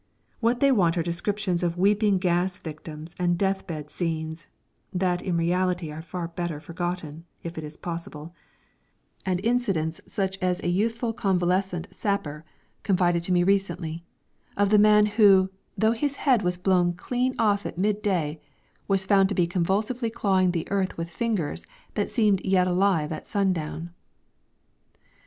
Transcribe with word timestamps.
What 0.39 0.61
they 0.61 0.71
want 0.71 0.97
are 0.97 1.03
descriptions 1.03 1.61
of 1.61 1.77
weeping 1.77 2.17
gas 2.17 2.57
victims 2.57 3.15
and 3.19 3.37
death 3.37 3.67
bed 3.67 3.91
scenes 3.91 4.47
(that 4.91 5.21
in 5.21 5.37
reality 5.37 5.91
are 5.91 6.01
far 6.01 6.27
better 6.29 6.59
forgotten 6.59 7.25
if 7.43 7.55
it 7.55 7.63
is 7.63 7.77
possible) 7.77 8.31
and 9.27 9.39
incidents 9.45 10.01
such 10.07 10.39
as 10.39 10.59
a 10.63 10.69
youthful 10.69 11.13
convalescent 11.13 11.87
sapper 11.91 12.43
confided 12.81 13.21
to 13.25 13.31
me 13.31 13.43
recently 13.43 14.03
of 14.57 14.71
the 14.71 14.79
man 14.79 15.05
who, 15.05 15.51
though 15.77 15.91
his 15.91 16.15
head 16.15 16.41
was 16.41 16.57
blown 16.57 16.93
clean 16.93 17.35
off 17.37 17.63
at 17.67 17.77
midday, 17.77 18.39
was 18.87 19.05
found 19.05 19.29
to 19.29 19.35
be 19.35 19.45
convulsively 19.45 20.09
clawing 20.09 20.49
the 20.49 20.67
earth 20.71 20.97
with 20.97 21.11
fingers 21.11 21.63
that 21.93 22.09
seemed 22.09 22.43
yet 22.43 22.67
alive 22.67 23.11
at 23.11 23.27
sundown! 23.27 23.91